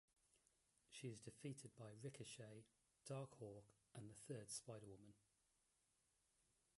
She 0.89 1.09
is 1.09 1.19
defeated 1.19 1.75
by 1.77 1.91
Ricochet, 2.01 2.65
Darkhawk, 3.07 3.65
and 3.93 4.09
the 4.09 4.15
third 4.33 4.49
Spider-Woman. 4.49 5.13